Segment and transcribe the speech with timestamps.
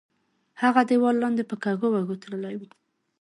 [0.61, 2.67] هغه دیوال لاندې په کږو وږو تللی وو.